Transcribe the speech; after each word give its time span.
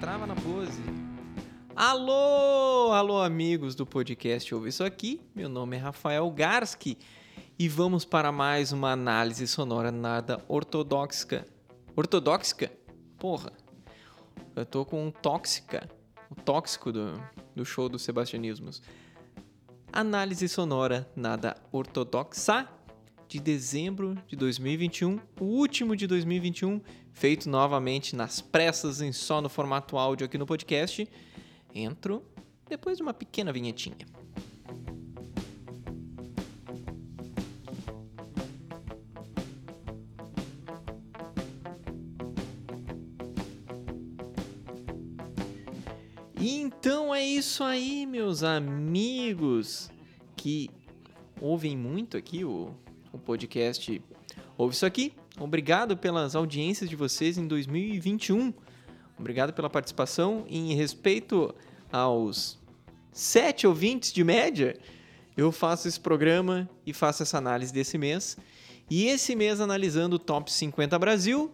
trava 0.00 0.26
na 0.26 0.34
pose. 0.34 0.82
Alô, 1.74 2.92
alô 2.92 3.22
amigos 3.22 3.74
do 3.74 3.86
podcast 3.86 4.54
Ouve 4.54 4.68
Isso 4.68 4.84
Aqui, 4.84 5.20
meu 5.34 5.48
nome 5.48 5.76
é 5.76 5.78
Rafael 5.78 6.30
Garski 6.30 6.98
e 7.58 7.68
vamos 7.68 8.04
para 8.04 8.30
mais 8.30 8.72
uma 8.72 8.92
análise 8.92 9.46
sonora 9.46 9.90
nada 9.90 10.42
ortodoxa. 10.48 11.46
Ortodoxa? 11.96 12.70
Porra, 13.18 13.52
eu 14.54 14.64
tô 14.64 14.84
com 14.84 15.06
um 15.06 15.10
tóxica, 15.10 15.88
o 16.30 16.34
tóxico 16.34 16.92
do, 16.92 17.20
do 17.54 17.64
show 17.64 17.88
dos 17.88 18.02
Sebastianismos. 18.02 18.82
Análise 19.92 20.48
sonora 20.48 21.10
nada 21.16 21.56
ortodoxa 21.72 22.68
de 23.28 23.38
dezembro 23.38 24.16
de 24.26 24.34
2021, 24.34 25.20
o 25.38 25.44
último 25.44 25.94
de 25.94 26.06
2021, 26.06 26.80
feito 27.12 27.48
novamente 27.48 28.16
nas 28.16 28.40
pressas 28.40 29.02
em 29.02 29.12
só 29.12 29.42
no 29.42 29.50
formato 29.50 29.98
áudio 29.98 30.24
aqui 30.24 30.38
no 30.38 30.46
podcast. 30.46 31.06
Entro 31.74 32.24
depois 32.66 32.96
de 32.96 33.02
uma 33.02 33.12
pequena 33.12 33.52
vinhetinha. 33.52 34.06
Então 46.40 47.14
é 47.14 47.22
isso 47.22 47.62
aí, 47.62 48.06
meus 48.06 48.42
amigos 48.42 49.90
que 50.36 50.70
ouvem 51.40 51.76
muito 51.76 52.16
aqui 52.16 52.44
o 52.44 52.74
o 53.12 53.18
podcast 53.18 54.02
Ouve 54.56 54.74
Isso 54.74 54.86
Aqui. 54.86 55.12
Obrigado 55.38 55.96
pelas 55.96 56.34
audiências 56.34 56.90
de 56.90 56.96
vocês 56.96 57.38
em 57.38 57.46
2021. 57.46 58.52
Obrigado 59.18 59.52
pela 59.52 59.70
participação. 59.70 60.44
Em 60.48 60.74
respeito 60.74 61.54
aos 61.90 62.58
sete 63.12 63.66
ouvintes 63.66 64.12
de 64.12 64.22
média, 64.22 64.78
eu 65.36 65.52
faço 65.52 65.88
esse 65.88 65.98
programa 65.98 66.68
e 66.84 66.92
faço 66.92 67.22
essa 67.22 67.38
análise 67.38 67.72
desse 67.72 67.96
mês. 67.98 68.36
E 68.90 69.06
esse 69.06 69.36
mês 69.36 69.60
analisando 69.60 70.16
o 70.16 70.18
Top 70.18 70.50
50 70.50 70.98
Brasil, 70.98 71.52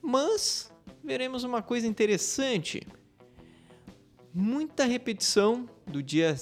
mas 0.00 0.70
veremos 1.02 1.42
uma 1.44 1.62
coisa 1.62 1.86
interessante. 1.86 2.86
Muita 4.32 4.84
repetição 4.84 5.68
do 5.86 6.02
dia. 6.02 6.36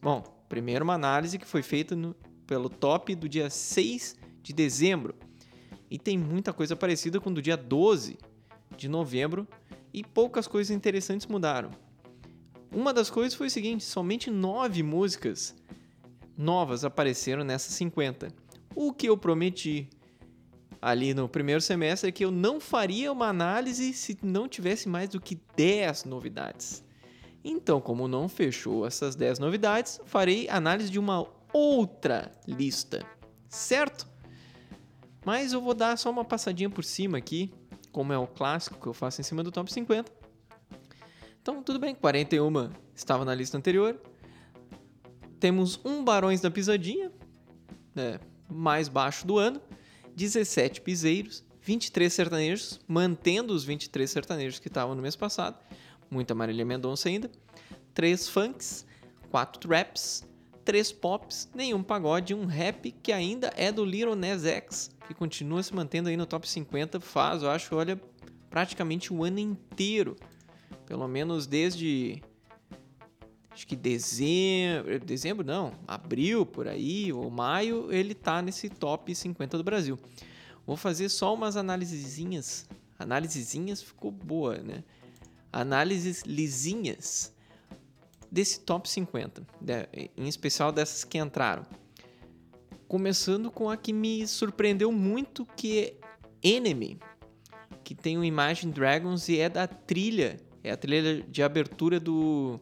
Bom, 0.00 0.22
primeiro 0.48 0.84
uma 0.84 0.94
análise 0.94 1.38
que 1.38 1.46
foi 1.46 1.62
feita 1.62 1.94
no 1.94 2.16
pelo 2.52 2.68
top 2.68 3.14
do 3.14 3.26
dia 3.26 3.48
6 3.48 4.14
de 4.42 4.52
dezembro. 4.52 5.14
E 5.90 5.98
tem 5.98 6.18
muita 6.18 6.52
coisa 6.52 6.76
parecida 6.76 7.18
com 7.18 7.32
do 7.32 7.40
dia 7.40 7.56
12 7.56 8.18
de 8.76 8.88
novembro 8.88 9.48
e 9.90 10.04
poucas 10.04 10.46
coisas 10.46 10.70
interessantes 10.70 11.26
mudaram. 11.26 11.70
Uma 12.70 12.92
das 12.92 13.08
coisas 13.08 13.32
foi 13.32 13.46
o 13.46 13.50
seguinte: 13.50 13.84
somente 13.84 14.30
nove 14.30 14.82
músicas 14.82 15.56
novas 16.36 16.84
apareceram 16.84 17.42
nessas 17.42 17.72
50. 17.72 18.28
O 18.74 18.92
que 18.92 19.08
eu 19.08 19.16
prometi 19.16 19.88
ali 20.82 21.14
no 21.14 21.30
primeiro 21.30 21.62
semestre 21.62 22.10
é 22.10 22.12
que 22.12 22.22
eu 22.22 22.30
não 22.30 22.60
faria 22.60 23.10
uma 23.10 23.28
análise 23.28 23.94
se 23.94 24.18
não 24.22 24.46
tivesse 24.46 24.90
mais 24.90 25.08
do 25.08 25.18
que 25.18 25.40
10 25.56 26.04
novidades. 26.04 26.84
Então, 27.42 27.80
como 27.80 28.06
não 28.06 28.28
fechou 28.28 28.86
essas 28.86 29.16
10 29.16 29.38
novidades, 29.38 30.02
farei 30.04 30.50
análise 30.50 30.90
de 30.90 30.98
uma 30.98 31.26
outra 31.52 32.32
lista, 32.46 33.06
certo? 33.48 34.06
Mas 35.24 35.52
eu 35.52 35.60
vou 35.60 35.74
dar 35.74 35.96
só 35.96 36.10
uma 36.10 36.24
passadinha 36.24 36.68
por 36.68 36.84
cima 36.84 37.18
aqui, 37.18 37.52
como 37.92 38.12
é 38.12 38.18
o 38.18 38.26
clássico 38.26 38.80
que 38.80 38.86
eu 38.86 38.94
faço 38.94 39.20
em 39.20 39.24
cima 39.24 39.42
do 39.42 39.52
top 39.52 39.72
50. 39.72 40.10
Então, 41.40 41.62
tudo 41.62 41.78
bem, 41.78 41.94
41 41.94 42.70
estava 42.94 43.24
na 43.24 43.34
lista 43.34 43.56
anterior. 43.56 44.00
Temos 45.38 45.80
um 45.84 46.04
Barões 46.04 46.40
da 46.40 46.50
Pisadinha, 46.50 47.10
né, 47.94 48.20
mais 48.48 48.88
baixo 48.88 49.26
do 49.26 49.38
ano, 49.38 49.60
17 50.14 50.80
piseiros, 50.80 51.44
23 51.60 52.12
sertanejos, 52.12 52.80
mantendo 52.86 53.54
os 53.54 53.64
23 53.64 54.10
sertanejos 54.10 54.58
que 54.58 54.68
estavam 54.68 54.94
no 54.94 55.02
mês 55.02 55.16
passado, 55.16 55.58
muita 56.10 56.34
Marília 56.34 56.64
Mendonça 56.64 57.08
ainda, 57.08 57.30
3 57.94 58.28
funks, 58.28 58.86
4 59.30 59.60
traps, 59.60 60.24
três 60.64 60.92
pops, 60.92 61.48
nenhum 61.54 61.82
pagode, 61.82 62.34
um 62.34 62.46
rap 62.46 62.90
que 62.90 63.12
ainda 63.12 63.52
é 63.56 63.70
do 63.70 63.84
Little 63.84 64.16
Nas 64.16 64.44
X, 64.44 64.90
que 65.06 65.14
continua 65.14 65.62
se 65.62 65.74
mantendo 65.74 66.08
aí 66.08 66.16
no 66.16 66.26
top 66.26 66.48
50, 66.48 67.00
faz, 67.00 67.42
eu 67.42 67.50
acho, 67.50 67.74
olha, 67.74 68.00
praticamente 68.48 69.12
o 69.12 69.24
ano 69.24 69.38
inteiro. 69.38 70.16
Pelo 70.86 71.08
menos 71.08 71.46
desde 71.46 72.22
acho 73.50 73.66
que 73.66 73.76
dezembro, 73.76 74.98
dezembro 75.00 75.46
não, 75.46 75.72
abril 75.86 76.46
por 76.46 76.66
aí, 76.66 77.12
ou 77.12 77.30
maio, 77.30 77.92
ele 77.92 78.14
tá 78.14 78.40
nesse 78.40 78.68
top 78.68 79.14
50 79.14 79.58
do 79.58 79.64
Brasil. 79.64 79.98
Vou 80.66 80.76
fazer 80.76 81.08
só 81.08 81.34
umas 81.34 81.56
análisezinhas. 81.56 82.66
Análisezinhas 82.98 83.82
ficou 83.82 84.10
boa, 84.10 84.58
né? 84.58 84.84
Análises 85.52 86.22
lisinhas 86.22 87.32
desse 88.32 88.60
top 88.60 88.88
50, 88.88 89.46
em 90.16 90.26
especial 90.26 90.72
dessas 90.72 91.04
que 91.04 91.18
entraram. 91.18 91.66
Começando 92.88 93.50
com 93.50 93.68
a 93.68 93.76
que 93.76 93.92
me 93.92 94.26
surpreendeu 94.26 94.90
muito, 94.90 95.44
que 95.54 95.78
é 95.78 95.94
Enemy, 96.42 96.98
que 97.84 97.94
tem 97.94 98.16
o 98.16 98.24
Imagine 98.24 98.72
Dragons 98.72 99.28
e 99.28 99.38
é 99.38 99.50
da 99.50 99.66
trilha, 99.66 100.40
é 100.64 100.70
a 100.70 100.76
trilha 100.78 101.22
de 101.22 101.42
abertura 101.42 102.00
do, 102.00 102.58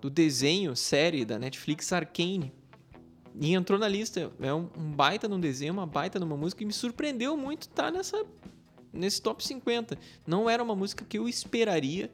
do 0.00 0.08
desenho, 0.08 0.76
série 0.76 1.24
da 1.24 1.36
Netflix 1.36 1.92
Arcane. 1.92 2.52
E 3.40 3.54
entrou 3.54 3.78
na 3.78 3.88
lista, 3.88 4.30
é 4.40 4.54
um, 4.54 4.68
um 4.76 4.92
baita 4.92 5.26
no 5.26 5.38
desenho, 5.38 5.72
uma 5.72 5.86
baita 5.86 6.20
numa 6.20 6.36
música, 6.36 6.62
e 6.62 6.66
me 6.66 6.72
surpreendeu 6.72 7.36
muito 7.36 7.62
estar 7.62 7.84
tá 7.84 7.90
nessa, 7.90 8.24
nesse 8.92 9.20
top 9.20 9.44
50. 9.44 9.98
Não 10.24 10.48
era 10.48 10.62
uma 10.62 10.76
música 10.76 11.04
que 11.04 11.18
eu 11.18 11.28
esperaria, 11.28 12.08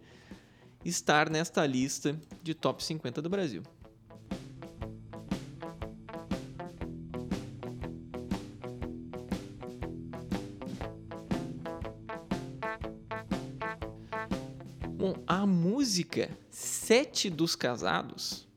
estar 0.89 1.29
nesta 1.29 1.67
lista 1.67 2.19
de 2.43 2.55
top 2.55 2.83
50 2.83 3.21
do 3.21 3.29
Brasil. 3.29 3.63
Bom, 14.97 15.15
a 15.27 15.47
música 15.47 16.37
Sete 16.51 17.31
dos 17.31 17.55
Casados 17.55 18.49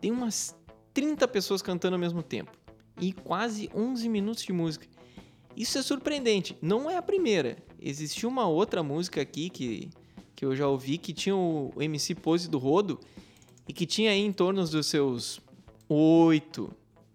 tem 0.00 0.10
umas 0.10 0.56
30 0.94 1.26
pessoas 1.28 1.60
cantando 1.60 1.96
ao 1.96 2.00
mesmo 2.00 2.22
tempo 2.22 2.52
e 3.00 3.12
quase 3.12 3.68
11 3.74 4.08
minutos 4.08 4.44
de 4.44 4.52
música. 4.52 4.86
Isso 5.56 5.76
é 5.78 5.82
surpreendente. 5.82 6.56
Não 6.62 6.90
é 6.90 6.96
a 6.96 7.02
primeira. 7.02 7.58
Existiu 7.80 8.28
uma 8.28 8.46
outra 8.46 8.82
música 8.82 9.20
aqui 9.20 9.50
que 9.50 9.90
que 10.34 10.44
eu 10.44 10.54
já 10.54 10.66
ouvi 10.66 10.98
que 10.98 11.12
tinha 11.12 11.36
o 11.36 11.72
MC 11.78 12.14
Pose 12.14 12.48
do 12.48 12.58
Rodo 12.58 12.98
e 13.68 13.72
que 13.72 13.86
tinha 13.86 14.10
aí 14.10 14.20
em 14.20 14.32
torno 14.32 14.64
dos 14.66 14.86
seus 14.86 15.40
8, 15.88 16.70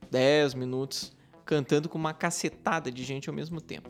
10 0.09 0.53
minutos 0.53 1.11
cantando 1.45 1.89
com 1.89 1.97
uma 1.97 2.13
cacetada 2.13 2.91
de 2.91 3.03
gente 3.03 3.27
ao 3.27 3.35
mesmo 3.35 3.59
tempo. 3.59 3.89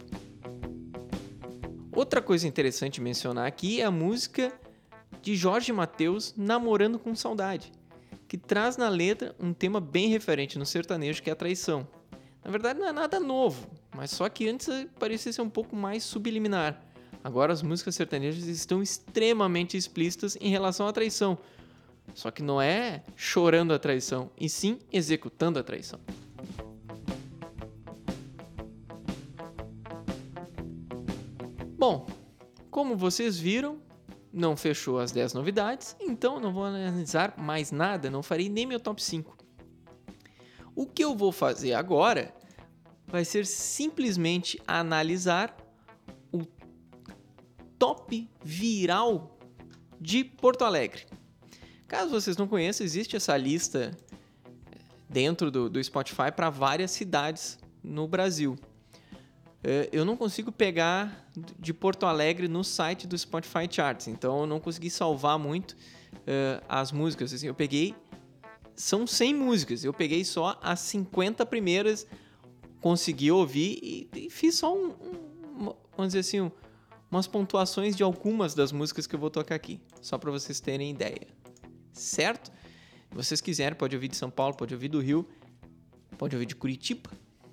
Outra 1.92 2.22
coisa 2.22 2.48
interessante 2.48 3.02
mencionar 3.02 3.46
aqui 3.46 3.82
é 3.82 3.86
a 3.86 3.92
música 3.92 4.54
de 5.22 5.36
Jorge 5.36 5.74
Mateus 5.74 6.34
Namorando 6.38 6.98
com 6.98 7.14
Saudade, 7.14 7.72
que 8.28 8.38
traz 8.38 8.78
na 8.78 8.88
letra 8.88 9.36
um 9.38 9.54
tema 9.54 9.82
bem 9.82 10.08
referente 10.08 10.58
no 10.58 10.66
sertanejo 10.66 11.22
que 11.22 11.30
é 11.30 11.34
a 11.34 11.36
traição. 11.36 11.86
Na 12.42 12.50
verdade 12.50 12.80
não 12.80 12.88
é 12.88 12.94
nada 12.94 13.20
novo, 13.20 13.70
mas 13.94 14.12
só 14.12 14.30
que 14.30 14.48
antes 14.48 14.70
parecia 14.98 15.34
ser 15.34 15.42
um 15.42 15.50
pouco 15.50 15.76
mais 15.76 16.04
subliminar. 16.04 16.82
Agora 17.24 17.52
as 17.52 17.62
músicas 17.62 17.96
sertanejas 17.96 18.46
estão 18.46 18.82
extremamente 18.82 19.76
explícitas 19.76 20.38
em 20.40 20.50
relação 20.50 20.88
à 20.88 20.94
traição. 20.94 21.38
Só 22.14 22.32
que 22.32 22.42
não 22.42 22.62
é 22.62 23.04
chorando 23.16 23.74
a 23.74 23.80
traição, 23.80 24.32
e 24.40 24.50
sim 24.50 24.80
executando 24.92 25.60
a 25.60 25.64
traição. 25.64 26.00
Bom, 31.78 32.08
como 32.70 32.98
vocês 32.98 33.38
viram, 33.38 33.82
não 34.32 34.56
fechou 34.56 35.00
as 35.00 35.12
10 35.12 35.34
novidades, 35.34 35.96
então 36.00 36.40
não 36.40 36.54
vou 36.54 36.66
analisar 36.66 37.36
mais 37.38 37.72
nada, 37.72 38.10
não 38.10 38.22
farei 38.22 38.50
nem 38.50 38.66
meu 38.66 38.80
top 38.80 39.02
5. 39.02 39.38
O 40.76 40.86
que 40.86 41.04
eu 41.04 41.16
vou 41.16 41.32
fazer 41.32 41.74
agora 41.74 42.34
vai 43.08 43.26
ser 43.26 43.46
simplesmente 43.46 44.62
analisar 44.68 45.56
top 47.80 48.30
viral 48.44 49.40
de 50.00 50.24
Porto 50.24 50.64
Alegre. 50.64 51.08
Caso 51.88 52.12
vocês 52.12 52.38
não 52.38 52.48
conheçam, 52.48 52.86
existe 52.86 53.16
essa 53.16 53.36
lista 53.36 53.98
dentro 55.10 55.50
do, 55.50 55.70
do 55.70 55.84
Spotify 55.84 56.32
para 56.36 56.50
várias 56.50 56.92
cidades 56.92 57.58
no 57.84 58.08
Brasil. 58.08 58.56
é, 59.64 59.90
eu 59.92 60.06
não 60.06 60.16
consigo 60.16 60.52
pegar 60.52 61.28
de 61.58 61.74
Porto 61.74 62.06
Alegre 62.06 62.48
no 62.48 62.64
site 62.64 63.08
do 63.08 63.18
Spotify 63.18 63.68
Charts, 63.70 64.08
então 64.08 64.42
eu 64.42 64.46
não 64.46 64.60
consegui 64.60 64.90
salvar 64.90 65.40
muito 65.40 65.72
uh, 65.72 66.64
as 66.68 66.92
músicas. 66.92 67.34
Assim, 67.34 67.48
eu 67.48 67.56
peguei. 67.56 67.96
São 68.76 69.06
100 69.06 69.34
músicas, 69.34 69.84
eu 69.84 69.94
peguei 69.94 70.24
só 70.24 70.58
as 70.62 70.80
50 70.82 71.46
primeiras, 71.46 72.08
consegui 72.80 73.30
ouvir 73.32 73.80
e, 73.82 74.10
e 74.16 74.30
fiz 74.30 74.56
só 74.56 74.74
um, 74.74 74.92
um, 74.92 75.74
Vamos 75.98 76.14
dizer 76.14 76.20
assim, 76.20 76.40
um, 76.40 76.52
umas 77.12 77.28
pontuações 77.28 77.96
de 77.96 78.04
algumas 78.04 78.54
das 78.54 78.72
músicas 78.72 79.08
que 79.08 79.16
eu 79.16 79.20
vou 79.20 79.30
tocar 79.30 79.56
aqui, 79.56 79.80
só 80.02 80.18
para 80.18 80.32
vocês 80.32 80.60
terem 80.60 80.92
ideia. 80.92 81.28
Certo? 81.92 82.52
Se 83.10 83.16
vocês 83.16 83.42
quiserem, 83.42 83.78
pode 83.78 83.96
ouvir 83.96 84.08
de 84.08 84.16
São 84.16 84.30
Paulo, 84.30 84.56
pode 84.56 84.74
ouvir 84.74 84.90
do 84.90 85.00
Rio, 85.00 85.28
pode 86.18 86.36
ouvir 86.36 86.46
de 86.46 86.56
Curitiba, 86.56 87.10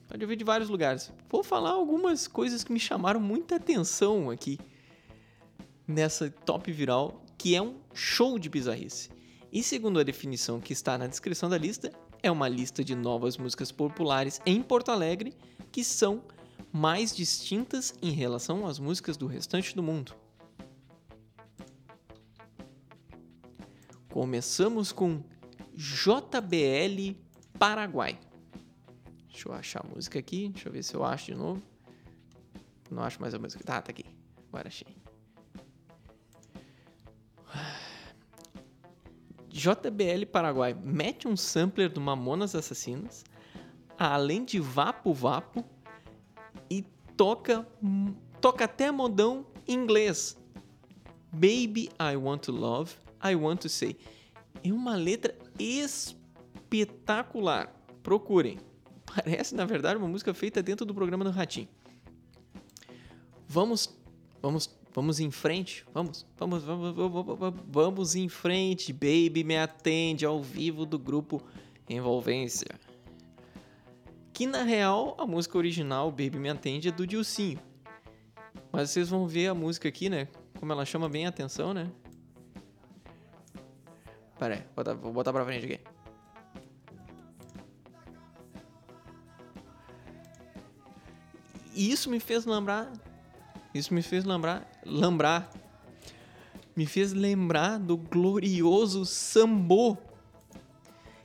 pode 0.07 0.23
ouvir 0.23 0.37
de 0.37 0.45
vários 0.45 0.69
lugares. 0.69 1.11
Vou 1.31 1.43
falar 1.43 1.71
algumas 1.71 2.29
coisas 2.29 2.63
que 2.63 2.73
me 2.73 2.81
chamaram 2.81 3.19
muita 3.19 3.57
atenção 3.57 4.31
aqui 4.31 4.59
nessa 5.89 6.31
top 6.31 6.71
viral, 6.71 7.25
que 7.39 7.55
é 7.55 7.63
um 7.63 7.77
show 7.95 8.39
de 8.39 8.49
bizarrice. 8.49 9.09
E 9.51 9.63
segundo 9.63 9.99
a 9.99 10.03
definição 10.03 10.61
que 10.61 10.73
está 10.73 10.99
na 10.99 11.07
descrição 11.07 11.49
da 11.49 11.57
lista, 11.57 11.91
é 12.23 12.31
uma 12.31 12.49
lista 12.49 12.85
de 12.85 12.95
novas 12.95 13.39
músicas 13.39 13.73
populares 13.73 14.41
em 14.45 14.61
Porto 14.63 14.91
Alegre 14.91 15.33
que 15.73 15.85
são 15.85 16.23
mais 16.77 17.17
distintas 17.17 17.95
em 18.03 18.11
relação 18.11 18.67
às 18.67 18.79
músicas 18.79 19.17
do 19.17 19.27
restante 19.27 19.75
do 19.75 19.83
mundo. 19.83 20.15
Começamos 24.11 24.93
com 24.93 25.23
JBL 25.75 27.17
Paraguai. 27.59 28.19
Deixa 29.29 29.49
eu 29.49 29.55
achar 29.55 29.85
a 29.85 29.89
música 29.89 30.19
aqui, 30.19 30.51
deixa 30.51 30.69
eu 30.69 30.73
ver 30.73 30.83
se 30.83 30.95
eu 30.95 31.03
acho 31.03 31.27
de 31.27 31.35
novo. 31.35 31.63
Não 32.91 33.03
acho 33.03 33.21
mais 33.23 33.33
a 33.33 33.39
música. 33.39 33.65
Tá, 33.65 33.81
tá 33.81 33.91
aqui. 33.91 34.05
Agora 34.49 34.69
achei. 34.69 34.95
JBL 39.49 40.27
Paraguai 40.31 40.75
mete 40.75 41.27
um 41.27 41.37
sampler 41.37 41.89
do 41.89 42.03
Mamonas 42.03 42.55
Assassinas, 42.55 43.25
além 43.99 44.45
de 44.45 44.61
Vapo 44.61 45.15
Vapo, 45.15 45.65
e 46.71 46.83
toca, 47.17 47.67
toca 48.41 48.65
até 48.65 48.91
modão 48.91 49.47
em 49.67 49.75
inglês. 49.75 50.37
Baby, 51.33 51.91
I 52.01 52.17
want 52.17 52.45
to 52.45 52.53
love, 52.53 52.95
I 53.23 53.35
want 53.35 53.61
to 53.63 53.69
say. 53.69 53.97
É 54.63 54.73
uma 54.73 54.97
letra 54.97 55.37
espetacular. 55.59 57.75
Procurem. 58.03 58.59
Parece, 59.05 59.55
na 59.55 59.65
verdade, 59.65 59.99
uma 59.99 60.09
música 60.09 60.35
feita 60.35 60.63
dentro 60.63 60.87
do 60.87 60.95
programa 60.95 61.25
do 61.25 61.31
Ratinho. 61.31 61.69
Vamos, 63.49 63.97
vamos 64.43 64.69
Vamos 64.97 65.21
em 65.21 65.31
frente, 65.31 65.85
vamos, 65.93 66.25
vamos, 66.39 66.65
vamos, 66.65 66.95
vamos, 66.95 67.55
vamos 67.69 68.15
em 68.15 68.31
frente, 68.31 68.95
baby, 68.95 69.45
me 69.45 69.59
atende 69.59 70.25
ao 70.25 70.43
vivo 70.43 70.87
do 70.87 70.99
grupo 70.99 71.43
Envolvência. 71.87 72.81
Que 74.37 74.47
na 74.47 74.65
real, 74.65 75.17
a 75.19 75.27
música 75.27 75.57
original, 75.57 76.11
Baby 76.11 76.39
Me 76.39 76.51
Atende, 76.51 76.89
é 76.89 76.93
do 76.93 77.07
Dilcinho. 77.07 77.59
Mas 78.71 78.91
vocês 78.91 79.09
vão 79.09 79.27
ver 79.27 79.47
a 79.47 79.55
música 79.55 79.89
aqui, 79.89 80.11
né? 80.11 80.29
Como 80.61 80.71
ela 80.71 80.85
chama 80.85 81.09
bem 81.09 81.25
a 81.25 81.31
atenção, 81.31 81.73
né? 81.73 81.91
Pera 84.39 84.57
aí, 84.57 84.61
vou 84.61 84.69
botar, 84.77 84.93
vou 84.93 85.13
botar 85.15 85.33
pra 85.33 85.43
frente 85.47 85.65
aqui. 85.65 85.81
E 91.75 91.91
isso 91.91 92.11
me 92.11 92.21
fez 92.21 92.45
lembrar 92.45 92.93
isso 93.73 93.95
me 93.95 94.03
fez 94.03 94.25
lembrar, 94.25 94.71
lembrar, 94.85 95.51
me 96.77 96.85
fez 96.85 97.15
lembrar 97.15 97.79
do 97.79 97.97
glorioso 97.97 99.07
Sambo. 99.07 99.97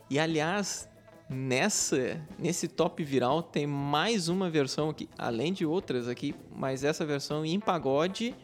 E 0.10 0.18
aliás, 0.18 0.90
nessa, 1.31 2.22
nesse 2.38 2.68
top 2.68 3.04
viral 3.04 3.42
tem 3.42 3.66
mais 3.66 4.28
uma 4.28 4.50
versão 4.50 4.89
aqui, 4.89 5.10
além 5.18 5.54
de 5.54 5.66
outras 5.66 6.07
aqui, 6.07 6.36
mas 6.54 6.83
essa 6.83 7.06
versão 7.06 7.45
em 7.45 7.60
pagode 7.60 8.36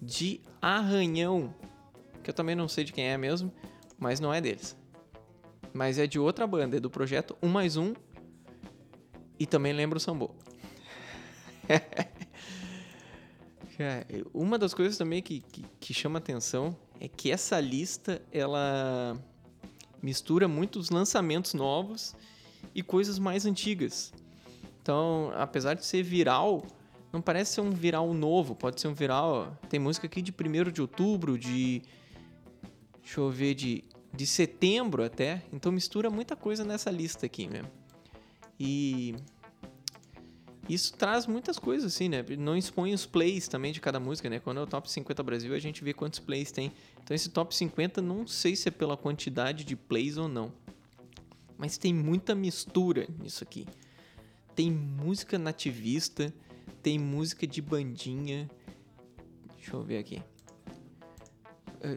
de 0.00 0.40
Arranhão, 0.60 1.54
que 2.22 2.28
eu 2.28 2.34
também 2.34 2.54
não 2.54 2.68
sei 2.68 2.84
de 2.84 2.92
quem 2.92 3.06
é 3.06 3.16
mesmo, 3.16 3.52
mas 3.98 4.20
não 4.20 4.32
é 4.32 4.40
deles. 4.40 4.76
Mas 5.72 5.98
é 5.98 6.06
de 6.06 6.18
outra 6.18 6.46
banda, 6.46 6.76
é 6.76 6.80
do 6.80 6.90
projeto 6.90 7.36
1 7.42 7.48
mais 7.48 7.76
1 7.76 7.94
e 9.38 9.46
também 9.46 9.72
lembra 9.72 9.96
o 9.96 10.00
Sambo. 10.00 10.34
Uma 14.32 14.58
das 14.58 14.74
coisas 14.74 14.96
também 14.96 15.22
que, 15.22 15.40
que, 15.40 15.64
que, 15.80 15.94
chama 15.94 16.18
atenção 16.18 16.76
é 17.00 17.08
que 17.08 17.32
essa 17.32 17.58
lista 17.58 18.22
ela 18.30 19.18
mistura 20.04 20.46
muitos 20.46 20.90
lançamentos 20.90 21.54
novos 21.54 22.14
e 22.74 22.82
coisas 22.82 23.18
mais 23.18 23.46
antigas. 23.46 24.12
Então, 24.82 25.32
apesar 25.34 25.72
de 25.72 25.84
ser 25.86 26.02
viral, 26.02 26.62
não 27.10 27.22
parece 27.22 27.54
ser 27.54 27.62
um 27.62 27.70
viral 27.70 28.12
novo, 28.12 28.54
pode 28.54 28.78
ser 28.78 28.88
um 28.88 28.92
viral. 28.92 29.56
Tem 29.70 29.80
música 29.80 30.06
aqui 30.06 30.20
de 30.20 30.30
1 30.30 30.70
de 30.70 30.82
outubro, 30.82 31.38
de. 31.38 31.80
Deixa 33.00 33.20
eu 33.20 33.30
ver, 33.30 33.54
de, 33.54 33.82
de 34.12 34.26
setembro 34.26 35.02
até. 35.02 35.42
Então 35.50 35.72
mistura 35.72 36.10
muita 36.10 36.36
coisa 36.36 36.64
nessa 36.64 36.90
lista 36.90 37.24
aqui 37.24 37.48
mesmo. 37.48 37.70
E 38.60 39.14
isso 40.68 40.94
traz 40.94 41.26
muitas 41.26 41.58
coisas, 41.58 41.92
assim, 41.92 42.08
né? 42.08 42.24
Não 42.38 42.56
expõe 42.56 42.94
os 42.94 43.04
plays 43.04 43.48
também 43.48 43.72
de 43.72 43.80
cada 43.80 44.00
música, 44.00 44.30
né? 44.30 44.38
Quando 44.38 44.60
é 44.60 44.62
o 44.62 44.66
Top 44.66 44.90
50 44.90 45.22
Brasil, 45.22 45.54
a 45.54 45.58
gente 45.58 45.84
vê 45.84 45.92
quantos 45.92 46.18
plays 46.18 46.50
tem. 46.50 46.72
Então, 47.02 47.14
esse 47.14 47.28
Top 47.28 47.54
50, 47.54 48.00
não 48.00 48.26
sei 48.26 48.56
se 48.56 48.68
é 48.68 48.70
pela 48.70 48.96
quantidade 48.96 49.64
de 49.64 49.76
plays 49.76 50.16
ou 50.16 50.28
não. 50.28 50.52
Mas 51.58 51.76
tem 51.76 51.92
muita 51.92 52.34
mistura 52.34 53.06
nisso 53.18 53.44
aqui. 53.44 53.66
Tem 54.54 54.70
música 54.70 55.38
nativista, 55.38 56.32
tem 56.82 56.98
música 56.98 57.46
de 57.46 57.60
bandinha. 57.60 58.48
Deixa 59.56 59.76
eu 59.76 59.82
ver 59.82 59.98
aqui. 59.98 60.22
É, 61.82 61.96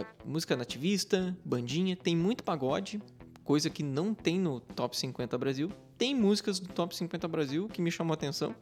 é, 0.00 0.06
música 0.24 0.56
nativista, 0.56 1.36
bandinha, 1.44 1.96
tem 1.96 2.14
muito 2.14 2.44
pagode, 2.44 3.02
coisa 3.42 3.68
que 3.68 3.82
não 3.82 4.14
tem 4.14 4.38
no 4.38 4.60
Top 4.60 4.96
50 4.96 5.36
Brasil 5.36 5.70
tem 5.98 6.14
músicas 6.14 6.60
do 6.60 6.68
Top 6.68 6.94
50 6.94 7.26
Brasil 7.26 7.68
que 7.68 7.80
me 7.80 7.90
chamam 7.90 8.12
a 8.12 8.14
atenção, 8.14 8.54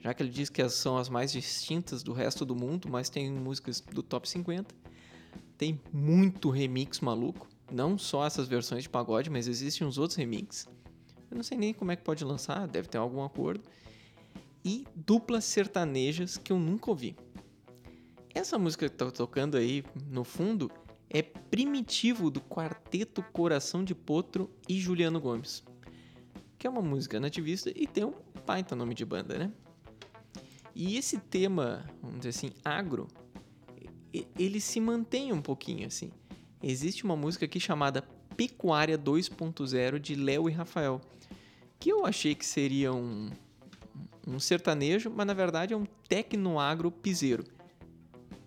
já 0.00 0.14
que 0.14 0.22
ele 0.22 0.30
diz 0.30 0.48
que 0.48 0.66
são 0.68 0.96
as 0.96 1.08
mais 1.08 1.32
distintas 1.32 2.02
do 2.02 2.12
resto 2.12 2.44
do 2.44 2.54
mundo, 2.54 2.88
mas 2.88 3.08
tem 3.08 3.30
músicas 3.30 3.80
do 3.80 4.02
Top 4.02 4.28
50. 4.28 4.74
Tem 5.58 5.80
muito 5.92 6.50
remix 6.50 7.00
maluco, 7.00 7.48
não 7.70 7.98
só 7.98 8.24
essas 8.24 8.48
versões 8.48 8.84
de 8.84 8.88
pagode, 8.88 9.28
mas 9.28 9.48
existem 9.48 9.86
uns 9.86 9.98
outros 9.98 10.16
remixes. 10.16 10.68
Eu 11.30 11.36
não 11.36 11.42
sei 11.42 11.58
nem 11.58 11.72
como 11.72 11.90
é 11.90 11.96
que 11.96 12.02
pode 12.02 12.24
lançar, 12.24 12.66
deve 12.68 12.88
ter 12.88 12.98
algum 12.98 13.24
acordo. 13.24 13.64
E 14.64 14.86
duplas 14.94 15.44
sertanejas 15.44 16.36
que 16.36 16.52
eu 16.52 16.58
nunca 16.58 16.90
ouvi. 16.90 17.16
Essa 18.32 18.58
música 18.58 18.88
que 18.88 18.94
tá 18.94 19.10
tocando 19.10 19.56
aí 19.56 19.84
no 20.08 20.22
fundo 20.22 20.70
é 21.10 21.22
Primitivo 21.22 22.30
do 22.30 22.40
quarteto 22.40 23.22
Coração 23.32 23.84
de 23.84 23.94
Potro 23.94 24.48
e 24.68 24.80
Juliano 24.80 25.20
Gomes 25.20 25.62
que 26.62 26.66
é 26.68 26.70
uma 26.70 26.80
música 26.80 27.18
nativista 27.18 27.72
e 27.74 27.88
tem 27.88 28.04
um 28.04 28.14
baita 28.46 28.76
nome 28.76 28.94
de 28.94 29.04
banda, 29.04 29.36
né? 29.36 29.52
E 30.72 30.96
esse 30.96 31.18
tema, 31.18 31.84
vamos 32.00 32.18
dizer 32.18 32.28
assim, 32.28 32.52
agro, 32.64 33.08
ele 34.38 34.60
se 34.60 34.80
mantém 34.80 35.32
um 35.32 35.42
pouquinho 35.42 35.88
assim. 35.88 36.12
Existe 36.62 37.02
uma 37.02 37.16
música 37.16 37.46
aqui 37.46 37.58
chamada 37.58 38.02
Pecuária 38.36 38.96
2.0 38.96 39.98
de 39.98 40.14
Léo 40.14 40.48
e 40.48 40.52
Rafael, 40.52 41.00
que 41.80 41.90
eu 41.90 42.06
achei 42.06 42.32
que 42.32 42.46
seria 42.46 42.92
um, 42.92 43.28
um 44.24 44.38
sertanejo, 44.38 45.10
mas 45.10 45.26
na 45.26 45.34
verdade 45.34 45.74
é 45.74 45.76
um 45.76 45.84
tecno-agro 46.08 46.92
piseiro. 46.92 47.42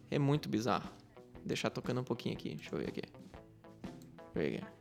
É 0.09 0.17
muito 0.17 0.47
bizarro. 0.47 0.89
Vou 1.33 1.43
deixar 1.43 1.69
tocando 1.69 1.99
um 1.99 2.05
pouquinho 2.05 2.33
aqui, 2.33 2.55
deixa 2.55 2.73
eu 2.73 2.79
ver 2.79 2.87
aqui. 2.87 3.01
Deixa 3.01 4.35
eu 4.35 4.41
ver 4.41 4.57
aqui. 4.63 4.74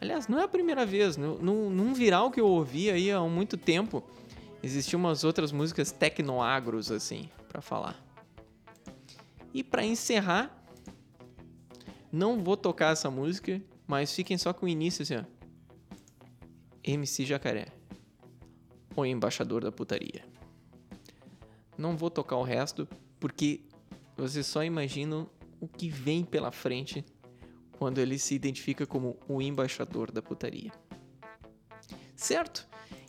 Aliás, 0.00 0.28
não 0.28 0.38
é 0.38 0.44
a 0.44 0.48
primeira 0.48 0.86
vez. 0.86 1.16
Num, 1.16 1.70
num 1.70 1.92
viral 1.92 2.30
que 2.30 2.40
eu 2.40 2.46
ouvi 2.46 2.90
aí 2.90 3.10
há 3.10 3.20
muito 3.22 3.56
tempo, 3.56 4.02
existiam 4.62 5.00
umas 5.00 5.24
outras 5.24 5.50
músicas 5.50 5.90
tecnoagros, 5.90 6.90
assim, 6.90 7.28
para 7.48 7.60
falar. 7.60 7.96
E 9.52 9.64
para 9.64 9.84
encerrar, 9.84 10.54
não 12.12 12.42
vou 12.42 12.56
tocar 12.56 12.92
essa 12.92 13.10
música, 13.10 13.60
mas 13.86 14.14
fiquem 14.14 14.38
só 14.38 14.52
com 14.52 14.66
o 14.66 14.68
início, 14.68 15.02
assim, 15.02 15.16
ó. 15.16 15.24
MC 16.84 17.24
Jacaré. 17.24 17.66
O 18.94 19.04
embaixador 19.04 19.62
da 19.62 19.72
putaria. 19.72 20.24
Não 21.76 21.96
vou 21.96 22.10
tocar 22.10 22.36
o 22.36 22.42
resto, 22.42 22.88
porque 23.20 23.60
vocês 24.16 24.46
só 24.46 24.64
imaginam 24.64 25.28
o 25.60 25.68
que 25.68 25.88
vem 25.88 26.24
pela 26.24 26.50
frente 26.50 27.04
quando 27.78 27.98
ele 27.98 28.18
se 28.18 28.34
identifica 28.34 28.84
como 28.84 29.16
o 29.28 29.40
embaixador 29.40 30.10
da 30.10 30.20
putaria. 30.20 30.72
Certo? 32.16 32.66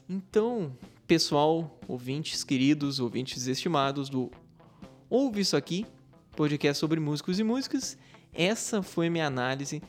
Então, 0.08 0.78
pessoal, 1.08 1.80
ouvintes 1.88 2.44
queridos, 2.44 3.00
ouvintes 3.00 3.48
estimados 3.48 4.10
do 4.10 4.32
Ouve 5.10 5.42
Isso 5.42 5.58
Aqui, 5.58 5.88
podcast 6.36 6.80
sobre 6.80 7.00
músicos 7.00 7.40
e 7.40 7.44
músicas. 7.44 7.98
Essa 8.32 8.84
foi 8.84 9.10
minha 9.10 9.26
análise 9.26 9.82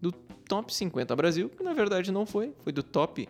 do 0.00 0.10
Top 0.10 0.74
50 0.74 1.14
Brasil, 1.14 1.50
que 1.50 1.62
na 1.62 1.74
verdade 1.74 2.10
não 2.10 2.24
foi, 2.24 2.54
foi 2.64 2.72
do 2.72 2.82
Top 2.82 3.28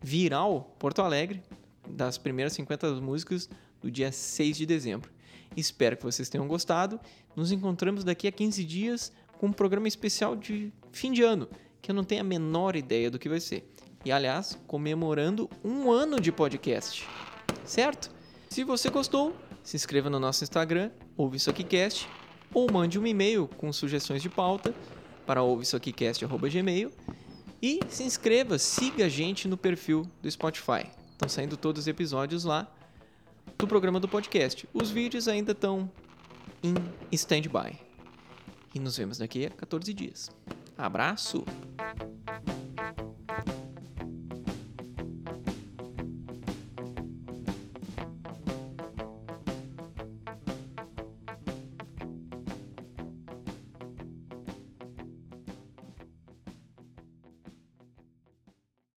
Viral 0.00 0.76
Porto 0.78 1.02
Alegre, 1.02 1.42
das 1.88 2.16
primeiras 2.16 2.52
50 2.52 3.00
músicas 3.00 3.50
do 3.80 3.90
dia 3.90 4.12
6 4.12 4.56
de 4.56 4.66
dezembro. 4.66 5.10
Espero 5.56 5.96
que 5.96 6.04
vocês 6.04 6.28
tenham 6.28 6.46
gostado. 6.46 7.00
Nos 7.34 7.50
encontramos 7.50 8.04
daqui 8.04 8.28
a 8.28 8.32
15 8.32 8.64
dias 8.64 9.12
com 9.38 9.46
um 9.46 9.52
programa 9.52 9.88
especial 9.88 10.36
de 10.36 10.72
fim 10.92 11.12
de 11.12 11.22
ano, 11.22 11.48
que 11.80 11.90
eu 11.90 11.94
não 11.94 12.04
tenho 12.04 12.20
a 12.20 12.24
menor 12.24 12.76
ideia 12.76 13.10
do 13.10 13.18
que 13.18 13.28
vai 13.28 13.40
ser. 13.40 13.70
E 14.04 14.12
aliás, 14.12 14.58
comemorando 14.66 15.48
um 15.64 15.90
ano 15.90 16.20
de 16.20 16.30
podcast. 16.30 17.06
Certo? 17.64 18.10
Se 18.48 18.64
você 18.64 18.90
gostou, 18.90 19.34
se 19.62 19.76
inscreva 19.76 20.10
no 20.10 20.18
nosso 20.18 20.42
Instagram, 20.44 20.90
ouve 21.16 21.36
isso 21.36 21.50
aqui 21.50 21.62
cast, 21.62 22.08
ou 22.52 22.70
mande 22.70 22.98
um 22.98 23.06
e-mail 23.06 23.48
com 23.56 23.72
sugestões 23.72 24.22
de 24.22 24.28
pauta 24.28 24.74
para 25.26 25.42
ouveissoaquicast.gmail 25.42 26.90
e 27.60 27.80
se 27.88 28.02
inscreva, 28.02 28.58
siga 28.58 29.06
a 29.06 29.08
gente 29.08 29.46
no 29.46 29.56
perfil 29.56 30.06
do 30.22 30.30
Spotify. 30.30 30.86
Estão 31.12 31.28
saindo 31.28 31.56
todos 31.56 31.82
os 31.82 31.88
episódios 31.88 32.44
lá 32.44 32.66
do 33.58 33.66
programa 33.66 33.98
do 33.98 34.08
podcast. 34.08 34.68
Os 34.72 34.90
vídeos 34.90 35.28
ainda 35.28 35.52
estão 35.52 35.90
em 36.62 36.74
stand-by. 37.12 37.87
E 38.74 38.78
nos 38.78 38.96
vemos 38.96 39.18
daqui 39.18 39.46
a 39.46 39.50
14 39.50 39.92
dias. 39.94 40.30
Abraço! 40.76 41.44